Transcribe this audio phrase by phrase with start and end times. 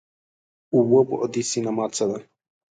[0.73, 2.17] اووه بعدی سینما څه ده؟